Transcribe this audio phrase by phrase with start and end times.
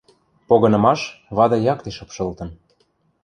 [0.47, 1.01] Погынымаш
[1.37, 2.49] вады якте шыпшылтын.